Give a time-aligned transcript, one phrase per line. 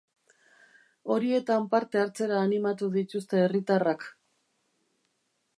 [1.15, 4.11] Horietan parte hartzera animatu dituzte herritarrak.